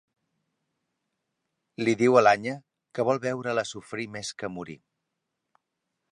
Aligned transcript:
Li 1.83 1.93
diu 1.99 2.17
a 2.21 2.23
l'Anya 2.23 2.55
que 2.99 3.05
vol 3.09 3.21
veure-la 3.25 3.65
sofrir 3.73 4.07
més 4.15 4.31
que 4.41 4.49
morir. 4.55 4.79